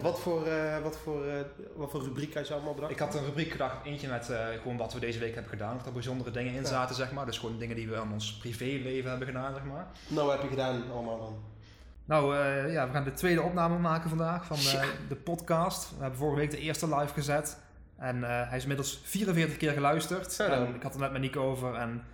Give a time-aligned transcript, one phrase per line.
[0.00, 1.40] Want wat voor, eh, wat voor, eh,
[1.76, 2.92] wat voor rubriek had je allemaal bedacht?
[2.92, 5.76] Ik had een rubriek gedacht, eentje met eh, gewoon wat we deze week hebben gedaan.
[5.76, 6.68] Of er bijzondere dingen in Ja.
[6.68, 7.26] zaten, zeg maar.
[7.26, 9.86] Dus gewoon dingen die we aan ons privéleven hebben gedaan, zeg maar.
[10.08, 11.38] Nou, wat heb je gedaan allemaal dan?
[12.04, 12.36] Nou
[12.70, 14.84] ja, we gaan de tweede opname maken vandaag van Ja.
[15.08, 15.90] de podcast.
[15.90, 17.58] We hebben vorige week de eerste live gezet.
[17.96, 20.40] En hij is inmiddels 44 keer geluisterd.
[20.40, 21.74] En ik had het net met Nico over.
[21.74, 22.04] En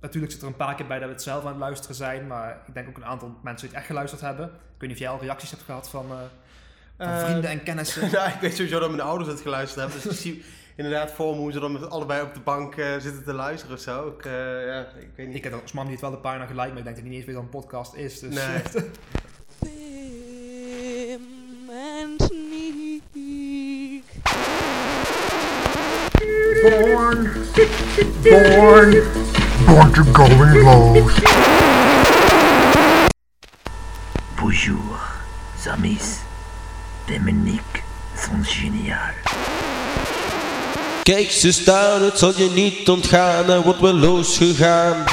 [0.00, 2.26] natuurlijk zit er een paar keer bij dat we het zelf aan het luisteren zijn.
[2.26, 4.46] Maar ik denk ook een aantal mensen die het echt geluisterd hebben.
[4.46, 6.06] Ik weet niet of jij al reacties hebt gehad van,
[6.98, 8.10] van Eh, vrienden en kennissen.
[8.12, 10.02] nou, ik weet sowieso dat mijn ouders het geluisterd hebben.
[10.02, 10.44] Dus ik zie
[10.76, 13.76] inderdaad voor me hoe ze dan met allebei op de bank eh, zitten te luisteren
[13.76, 14.06] of zo.
[14.06, 14.32] Ik, eh,
[14.66, 15.36] ja, ik weet niet.
[15.36, 17.18] Ik heb als man niet wel de pagina gelijk, maar ik denk dat hij niet
[17.18, 18.20] eens weet wat een podcast is.
[18.20, 18.62] Dus Nee.
[26.62, 27.30] Born,
[28.22, 28.90] born,
[29.66, 31.20] born to go close.
[34.36, 34.98] Bonjour,
[35.66, 36.27] amis.
[37.16, 37.82] Nick
[38.14, 39.14] sont génial.
[41.02, 45.04] Kijk, ze staan, het zal je niet ontgaan, er wordt wel losgegaan.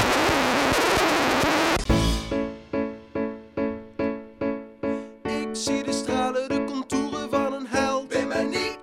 [5.23, 8.07] Ik zie de stralen, de contouren van een held.
[8.07, 8.77] Ben niet,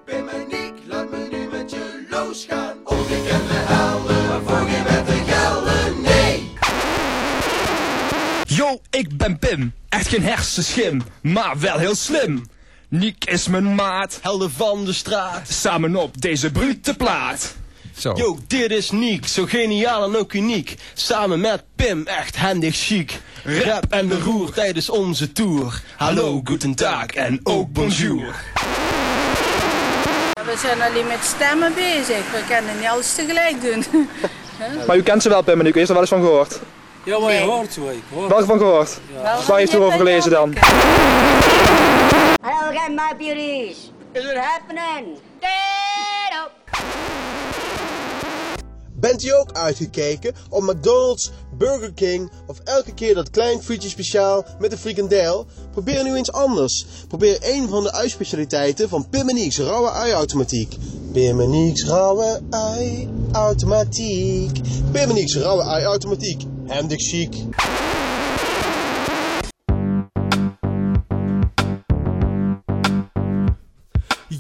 [0.49, 2.77] niet, laat me nu met je losgaan.
[2.85, 6.51] Ongekende helden, waarvoor je met de gelden, nee.
[8.45, 9.73] Yo, ik ben Pim.
[9.89, 12.43] Echt geen hersenschim, maar wel heel slim.
[12.93, 15.49] Niek is mijn maat, Helden van de straat.
[15.49, 17.55] samen op deze brute plaat.
[17.97, 18.13] Zo.
[18.17, 20.75] Yo, dit is Niek, zo geniaal en ook uniek.
[20.95, 23.21] Samen met Pim, echt handig chic.
[23.45, 25.83] Rap en de roer tijdens onze tour.
[25.97, 28.35] Hallo, guten tag en ook bonjour.
[30.35, 32.31] We zijn alleen met stemmen bezig.
[32.31, 33.85] We kunnen niet alles tegelijk doen.
[34.87, 35.77] Maar u kent ze wel, Pim en Nico.
[35.77, 36.61] Heeft er wel eens van gehoord?
[37.05, 37.49] Ja, maar je Nee.
[37.49, 38.29] hoort zo, ik hoor.
[38.29, 38.99] Welke van gehoord?
[39.23, 40.55] Wel Waar heeft u over gelezen dan?
[42.41, 43.91] Hallo again, my beauties.
[44.13, 45.19] Is it happening?
[45.41, 45.51] Get
[46.45, 46.51] up.
[48.93, 54.45] Bent u ook uitgekeken op McDonald's, Burger King of elke keer dat klein frietje speciaal
[54.59, 55.47] met een frikandel?
[55.71, 56.87] Probeer nu eens anders.
[57.09, 60.77] Probeer een van de uitspecialiteiten van Pim en rauwe ui-automatiek.
[61.13, 64.53] Pim en rauwe ui-automatiek.
[64.93, 66.43] Pim en rauwe ui-automatiek.
[66.69, 67.31] Handig chic.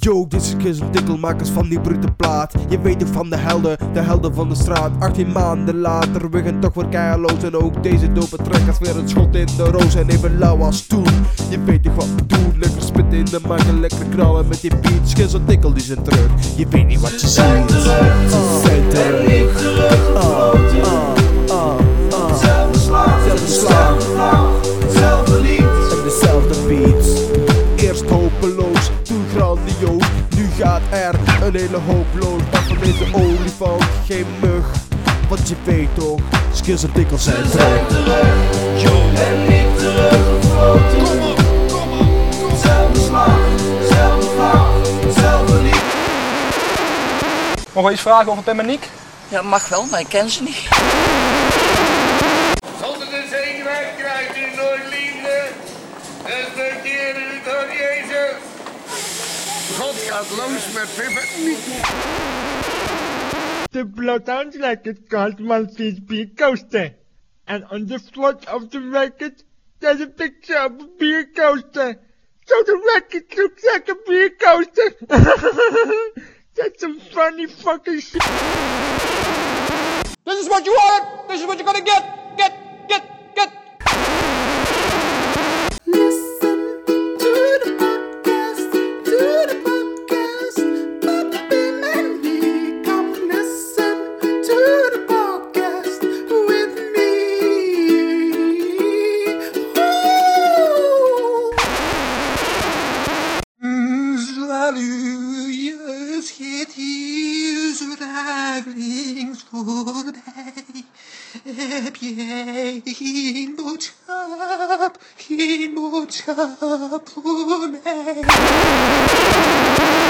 [0.00, 2.52] Yo, dit is Kiss Tikkelmakers van die brute plaat.
[2.68, 4.90] Je weet toch van de helden, de helden van de straat.
[4.98, 9.08] 18 maanden later, we gaan toch weer keihard En ook deze dope trekkers weer een
[9.08, 11.06] schot in de roos en even lauw als toen.
[11.50, 14.60] Je weet toch wat we doen, lekker spitten in de mic en lekker knallen met
[14.60, 15.08] die beat.
[15.08, 16.56] Skins en tikkel die zijn terug.
[16.56, 17.32] Je weet niet wat je ziet.
[17.32, 20.14] Zijn terug.
[20.14, 21.21] Ah, ah,
[29.72, 30.06] grandioos.
[30.36, 32.42] Nu gaat er een hele hoop los.
[32.52, 34.64] Maar van deze olifant geen mug.
[35.28, 36.20] Want je weet toch,
[36.52, 37.88] skills en tikkels zijn terug.
[38.76, 41.02] Yo, en niet teruggefloten.
[41.04, 43.38] Kom op, kom op, Zelfde slag,
[43.88, 44.68] zelfde vlag,
[45.14, 45.82] zelfde lied.
[47.72, 48.88] Mogen we iets vragen over Pim en Niek?
[49.28, 50.68] Ja, mag wel, maar ik ken ze niet.
[60.22, 61.26] Gaat los met Pim en
[63.70, 66.94] The blood sounds like it called Maltese beer coaster.
[67.46, 69.42] And on the front of the record,
[69.80, 71.98] there's a picture of a beer coaster.
[72.46, 74.94] So the record looks like a beer coaster.
[76.54, 78.22] That's some funny fucking shit.
[80.24, 81.28] This is what you want.
[81.28, 82.02] This is what you're gonna get.
[82.02, 82.21] Get, get,
[112.84, 118.24] Geen boodschap, geen boodschap voor mij?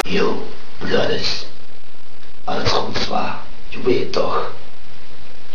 [0.00, 0.46] Yo,
[0.78, 1.44] brothers.
[2.44, 3.38] Alles goed zwaar,
[3.68, 4.50] je weet toch.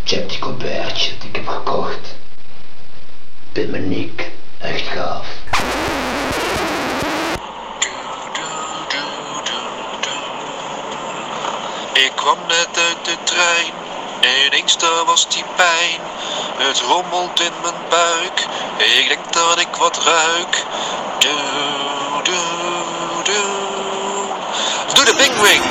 [0.03, 2.15] Check die colbertje die ik heb gekocht.
[3.53, 5.27] En Nick, echt gaaf.
[11.93, 13.73] Ik kwam net uit de trein,
[14.47, 16.16] ineens daar was die pijn.
[16.57, 20.65] Het rommelt in mijn buik, ik denk dat ik wat ruik.
[21.19, 23.67] Doe, doe, doe.
[24.93, 25.63] Doe de pingwing!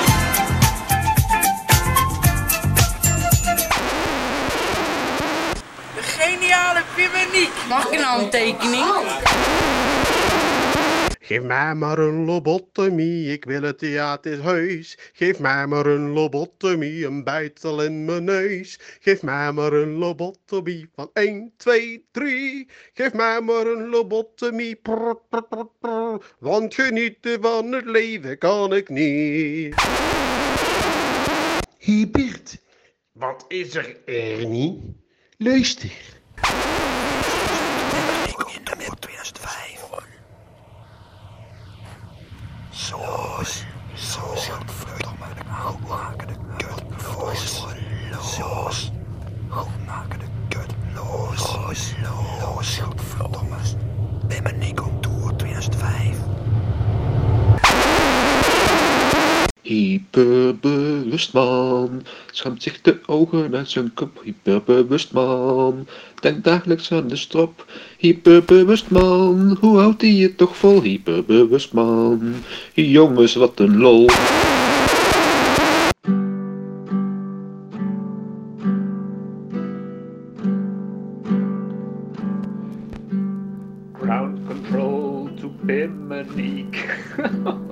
[5.94, 7.52] De geniale pimmeniek.
[7.68, 8.84] Mag ik nou een aantekening?
[8.84, 9.75] Oh.
[11.26, 14.99] Geef mij maar een lobotomie, ik wil het theaterhuis.
[15.12, 18.78] Geef mij maar een lobotomie, een bijtel in mijn neus.
[19.00, 22.69] Geef mij maar een lobotomie van 1, 2, 3.
[22.94, 26.34] Geef mij maar een lobotomie, prr, prr, prr, prr.
[26.38, 29.75] want genieten van het leven kan ik niet.
[31.78, 32.58] Hé Bert,
[33.12, 34.96] wat is er, Ernie?
[35.37, 35.90] Luister.
[42.86, 43.44] そう
[43.96, 44.85] そう。
[59.66, 64.20] Hyperbewust man, schaamt zich de ogen uit zijn kop.
[64.22, 65.86] Hyperbewust man,
[66.20, 67.64] denkt dagelijks aan de strop.
[67.98, 70.82] Hyperbewust man, hoe houdt hij het toch vol?
[70.82, 72.34] Hyperbewust man,
[72.74, 74.08] jongens wat een lol.
[83.92, 86.84] Ground control to Biminique.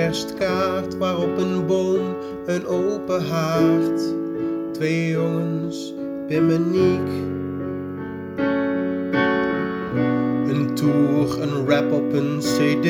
[0.00, 2.16] kerstkaart waarop een boom,
[2.46, 4.02] een open haard.
[4.72, 5.94] Twee jongens,
[6.26, 7.10] Pim en Niek.
[10.50, 12.88] Een tour, een rap op een cd.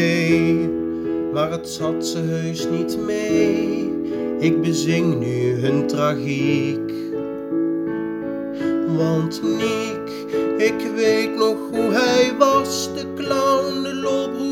[1.33, 3.93] Maar het zat ze heus niet mee.
[4.39, 6.93] Ik bezing nu hun tragiek.
[8.97, 14.50] Want Niek, ik weet nog hoe hij was, de clown, de lolbroek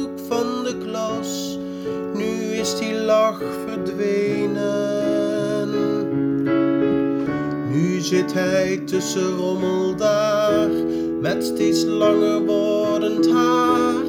[3.66, 4.88] verdwenen.
[7.70, 10.70] Nu zit hij tussen rommel daar,
[11.20, 14.04] met steeds langer wordend haar.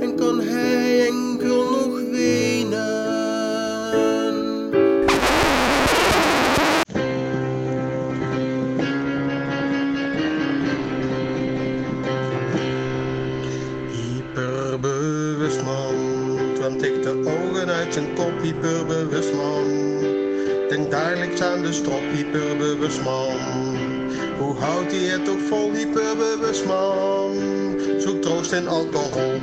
[0.00, 2.99] En kan hij enkel nog wenen.
[18.40, 19.98] Uit zijn kop, hyperbewust man.
[20.68, 23.36] Denk dagelijks aan de strop, hyperbewust man.
[24.38, 27.36] Hoe houdt hij het ook vol, hyperbewust man?
[27.98, 29.40] Zoek troost in alcohol.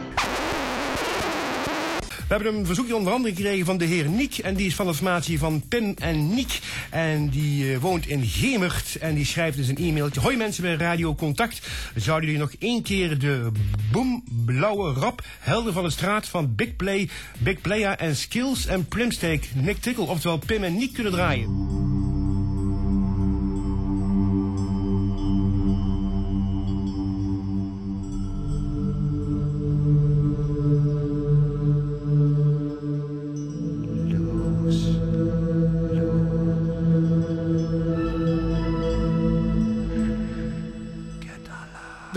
[2.28, 4.38] We hebben een verzoekje onder andere gekregen van de heer Niek.
[4.38, 6.60] En die is van de formatie van Pim en Niek.
[6.90, 8.96] En die eh, woont in Gemert.
[8.96, 10.22] En die schrijft dus een e-mailtje.
[10.22, 11.68] Hoi mensen bij Radio Contact.
[11.96, 13.52] Zouden jullie nog één keer de
[13.92, 18.86] boom blauwe rap helden van de straat van Big Play, Big Playa en Skills en
[18.86, 21.77] Primsteak Nick Tickle, oftewel Pim en Niek kunnen draaien?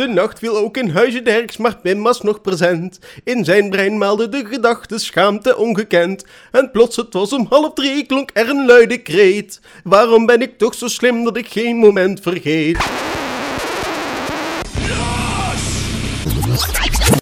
[0.01, 2.99] De nacht viel ook in huizen Derks, maar Pim was nog present.
[3.25, 6.25] In zijn brein maalde de gedachte schaamte ongekend.
[6.53, 9.61] En plots het was om half drie klonk er een luide kreet.
[9.85, 12.79] Waarom ben ik toch zo slim dat ik geen moment vergeet?